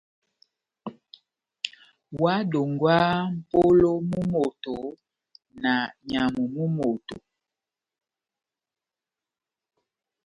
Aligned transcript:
Óhádongwaha 2.21 3.11
mʼpolo 3.35 3.89
mú 4.09 4.19
moto 4.33 4.75
na 5.61 5.73
nyamu 6.09 6.43
mú 6.53 6.63
moto. 6.77 7.15